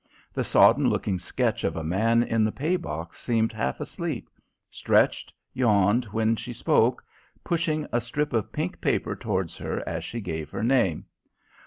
The 0.33 0.43
sodden 0.43 0.89
looking 0.89 1.19
sketch 1.19 1.63
of 1.63 1.75
a 1.75 1.83
man 1.83 2.23
in 2.23 2.43
the 2.43 2.51
pay 2.51 2.75
box 2.75 3.19
seemed 3.21 3.53
half 3.53 3.79
asleep; 3.79 4.31
stretched, 4.71 5.31
yawned 5.53 6.05
when 6.05 6.35
she 6.35 6.53
spoke, 6.53 7.03
pushing 7.43 7.85
a 7.91 8.01
strip 8.01 8.33
of 8.33 8.51
pink 8.51 8.81
paper 8.81 9.15
towards 9.15 9.57
her 9.59 9.87
as 9.87 10.03
she 10.03 10.19
gave 10.19 10.49
her 10.49 10.63
name. 10.63 11.05